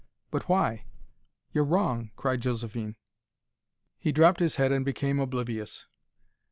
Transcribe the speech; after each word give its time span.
"But 0.31 0.49
why? 0.49 0.85
You're 1.53 1.63
wrong!" 1.63 2.09
cried 2.15 2.41
Josephine. 2.41 2.95
He 3.99 4.11
dropped 4.11 4.39
his 4.39 4.55
head 4.55 4.71
and 4.71 4.83
became 4.83 5.19
oblivious. 5.19 5.85